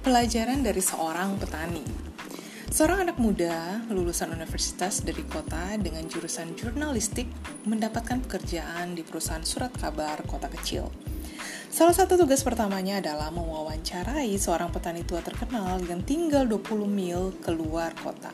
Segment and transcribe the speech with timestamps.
[0.00, 1.84] Pelajaran dari seorang petani.
[2.72, 7.28] Seorang anak muda lulusan universitas dari kota dengan jurusan jurnalistik
[7.68, 10.88] mendapatkan pekerjaan di perusahaan surat kabar kota kecil.
[11.68, 17.92] Salah satu tugas pertamanya adalah mewawancarai seorang petani tua terkenal yang tinggal 20 mil keluar
[18.00, 18.32] kota.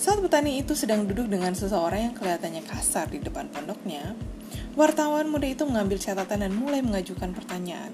[0.00, 4.16] Saat petani itu sedang duduk dengan seseorang yang kelihatannya kasar di depan pondoknya,
[4.80, 7.92] wartawan muda itu mengambil catatan dan mulai mengajukan pertanyaan.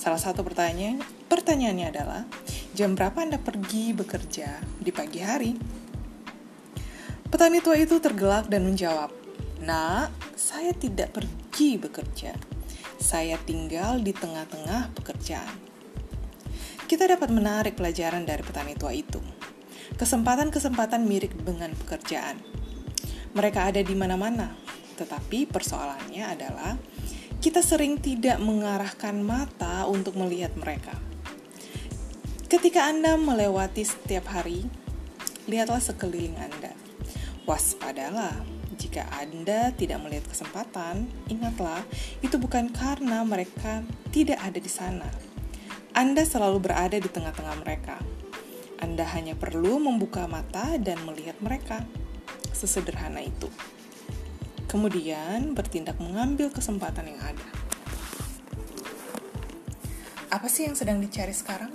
[0.00, 0.96] Salah satu pertanyaan
[1.28, 2.24] pertanyaannya adalah,
[2.72, 5.52] jam berapa Anda pergi bekerja di pagi hari?
[7.28, 9.12] Petani tua itu tergelak dan menjawab,
[9.60, 10.08] Nak,
[10.40, 12.32] saya tidak pergi bekerja.
[12.96, 15.68] Saya tinggal di tengah-tengah pekerjaan.
[16.88, 19.20] Kita dapat menarik pelajaran dari petani tua itu.
[20.00, 22.40] Kesempatan-kesempatan mirip dengan pekerjaan.
[23.36, 24.48] Mereka ada di mana-mana,
[24.96, 26.72] tetapi persoalannya adalah
[27.40, 30.92] kita sering tidak mengarahkan mata untuk melihat mereka.
[32.52, 34.68] Ketika Anda melewati setiap hari,
[35.48, 36.76] lihatlah sekeliling Anda.
[37.48, 38.44] Waspadalah,
[38.76, 41.80] jika Anda tidak melihat kesempatan, ingatlah,
[42.20, 45.08] itu bukan karena mereka tidak ada di sana.
[45.96, 47.96] Anda selalu berada di tengah-tengah mereka.
[48.84, 51.88] Anda hanya perlu membuka mata dan melihat mereka.
[52.52, 53.48] Sesederhana itu
[54.70, 57.48] kemudian bertindak mengambil kesempatan yang ada.
[60.30, 61.74] Apa sih yang sedang dicari sekarang?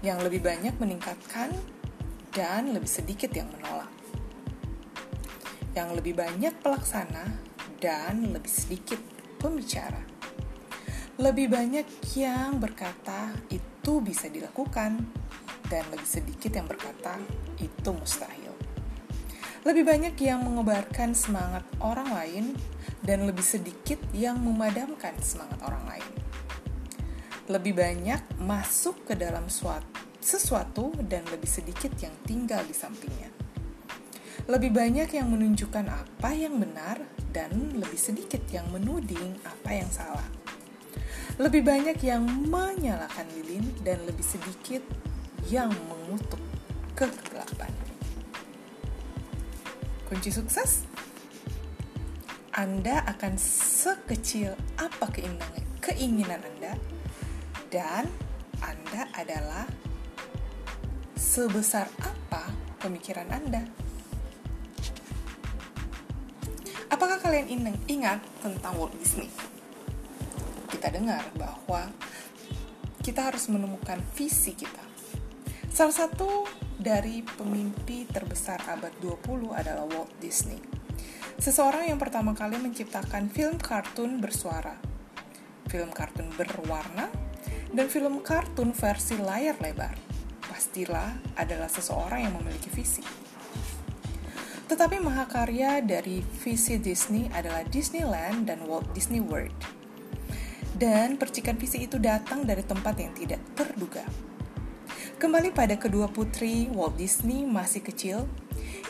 [0.00, 1.52] Yang lebih banyak meningkatkan
[2.32, 3.92] dan lebih sedikit yang menolak.
[5.76, 7.28] Yang lebih banyak pelaksana
[7.76, 8.96] dan lebih sedikit
[9.36, 10.00] pembicara.
[11.20, 11.84] Lebih banyak
[12.16, 14.96] yang berkata itu bisa dilakukan
[15.68, 17.20] dan lebih sedikit yang berkata
[17.60, 18.49] itu mustahil.
[19.60, 22.56] Lebih banyak yang mengebarkan semangat orang lain
[23.04, 26.12] dan lebih sedikit yang memadamkan semangat orang lain.
[27.44, 33.28] Lebih banyak masuk ke dalam suatu, sesuatu dan lebih sedikit yang tinggal di sampingnya.
[34.48, 36.96] Lebih banyak yang menunjukkan apa yang benar
[37.28, 40.24] dan lebih sedikit yang menuding apa yang salah.
[41.36, 44.80] Lebih banyak yang menyalakan lilin dan lebih sedikit
[45.52, 46.40] yang mengutuk
[46.96, 47.89] kegelapan.
[50.10, 50.90] Kunci sukses?
[52.50, 56.74] Anda akan sekecil apa keinginan, keinginan Anda
[57.70, 58.10] dan
[58.58, 59.70] Anda adalah
[61.14, 62.50] sebesar apa
[62.82, 63.62] pemikiran Anda.
[66.90, 69.30] Apakah kalian ingat tentang Walt Disney?
[70.74, 71.86] Kita dengar bahwa
[72.98, 74.82] kita harus menemukan visi kita.
[75.70, 76.50] Salah satu
[76.80, 80.56] dari pemimpi terbesar abad 20 adalah Walt Disney.
[81.36, 84.80] Seseorang yang pertama kali menciptakan film kartun bersuara,
[85.68, 87.12] film kartun berwarna,
[87.76, 89.92] dan film kartun versi layar lebar.
[90.40, 93.04] Pastilah adalah seseorang yang memiliki visi.
[94.64, 99.52] Tetapi mahakarya dari visi Disney adalah Disneyland dan Walt Disney World.
[100.80, 104.29] Dan percikan visi itu datang dari tempat yang tidak terduga
[105.20, 108.24] Kembali pada kedua putri Walt Disney masih kecil,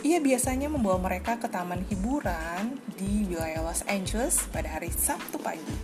[0.06, 5.74] ia biasanya membawa mereka ke taman hiburan di wilayah Los Angeles pada hari Sabtu pagi.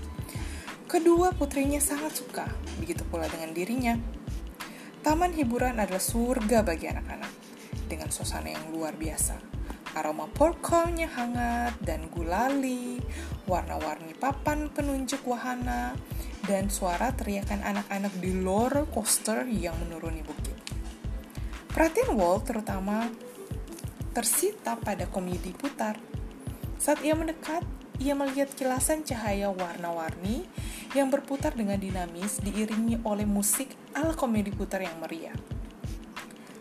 [0.87, 2.47] Kedua putrinya sangat suka,
[2.79, 3.99] begitu pula dengan dirinya.
[5.03, 7.33] Taman hiburan adalah surga bagi anak-anak,
[7.91, 9.56] dengan suasana yang luar biasa.
[9.97, 13.01] Aroma popcornnya hangat dan gulali,
[13.49, 15.97] warna-warni papan penunjuk wahana,
[16.45, 20.53] dan suara teriakan anak-anak di roller coaster yang menuruni bukit.
[21.73, 23.09] Perhatian Walt terutama
[24.13, 25.97] tersita pada komedi putar.
[26.77, 27.65] Saat ia mendekat,
[27.97, 30.45] ia melihat kilasan cahaya warna-warni
[30.93, 35.56] yang berputar dengan dinamis diiringi oleh musik ala komedi putar yang meriah.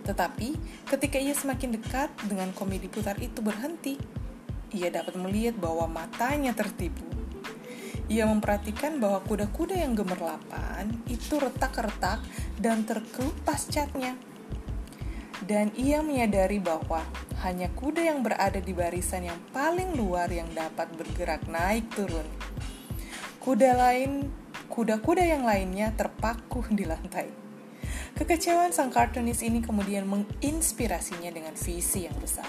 [0.05, 0.55] Tetapi,
[0.85, 3.97] ketika ia semakin dekat dengan komedi putar itu berhenti,
[4.71, 7.15] ia dapat melihat bahwa matanya tertipu
[8.05, 12.21] ia memperhatikan bahwa kuda-kuda yang gemerlapan itu retak-retak
[12.61, 14.13] dan terkelupas catnya.
[15.45, 17.01] Dan ia menyadari bahwa
[17.45, 22.25] hanya kuda yang berada di barisan yang paling luar yang dapat bergerak naik turun.
[23.41, 24.29] Kuda lain,
[24.69, 27.44] kuda-kuda yang lainnya terpaku di lantai.
[28.15, 32.47] Kekecewaan sang kartunis ini kemudian menginspirasinya dengan visi yang besar.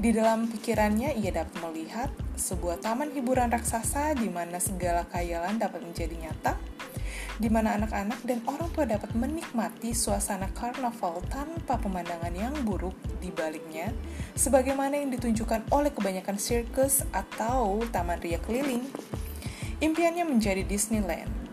[0.00, 5.84] Di dalam pikirannya, ia dapat melihat sebuah taman hiburan raksasa di mana segala khayalan dapat
[5.84, 6.56] menjadi nyata,
[7.36, 13.28] di mana anak-anak dan orang tua dapat menikmati suasana karnaval tanpa pemandangan yang buruk di
[13.28, 13.92] baliknya,
[14.32, 18.88] sebagaimana yang ditunjukkan oleh kebanyakan sirkus atau taman ria keliling.
[19.84, 21.43] Impiannya menjadi Disneyland.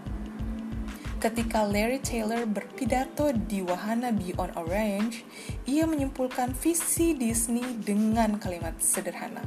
[1.22, 5.22] Ketika Larry Taylor berpidato di Wahana Beyond Orange,
[5.70, 9.46] ia menyimpulkan visi Disney dengan kalimat sederhana.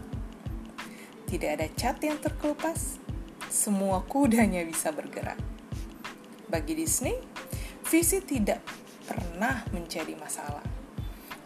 [1.27, 3.03] Tidak ada cat yang terkelupas,
[3.51, 5.35] semua kudanya bisa bergerak.
[6.47, 7.19] Bagi Disney,
[7.91, 8.63] visi tidak
[9.11, 10.63] pernah menjadi masalah.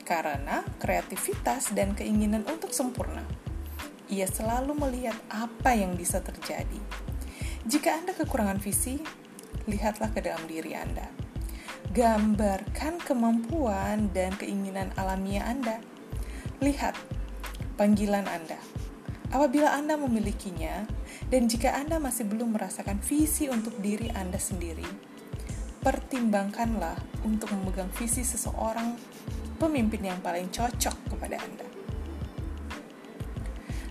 [0.04, 3.24] Karena kreativitas dan keinginan untuk sempurna.
[4.12, 6.76] Ia selalu melihat apa yang bisa terjadi.
[7.64, 9.00] Jika Anda kekurangan visi,
[9.68, 11.06] lihatlah ke dalam diri Anda.
[11.92, 15.78] Gambarkan kemampuan dan keinginan alamiah Anda.
[16.64, 16.96] Lihat
[17.76, 18.58] panggilan Anda.
[19.28, 20.88] Apabila Anda memilikinya,
[21.28, 24.88] dan jika Anda masih belum merasakan visi untuk diri Anda sendiri,
[25.84, 26.96] pertimbangkanlah
[27.28, 28.96] untuk memegang visi seseorang
[29.60, 31.66] pemimpin yang paling cocok kepada Anda.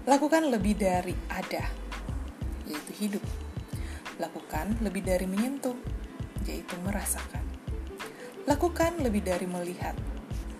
[0.10, 1.70] Lakukan lebih dari ada,
[2.66, 3.24] yaitu hidup
[4.18, 5.78] Lakukan lebih dari menyentuh,
[6.50, 7.46] yaitu merasakan.
[8.50, 9.94] Lakukan lebih dari melihat,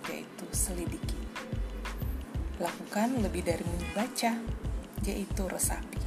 [0.06, 1.18] yaitu selidiki.
[2.62, 4.38] Lakukan lebih dari membaca,
[5.02, 5.98] yaitu resapi.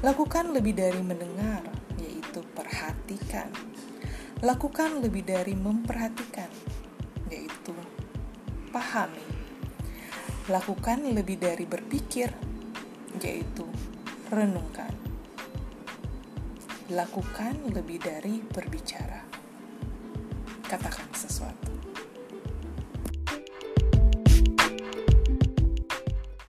[0.00, 1.60] Lakukan lebih dari mendengar,
[2.00, 3.52] yaitu perhatikan.
[4.40, 6.48] Lakukan lebih dari memperhatikan,
[7.28, 7.76] yaitu
[8.72, 9.28] pahami.
[10.48, 12.32] Lakukan lebih dari berpikir,
[13.20, 13.68] yaitu
[14.32, 15.05] renungkan
[16.86, 19.26] lakukan lebih dari berbicara.
[20.70, 21.65] Katakan sesuatu.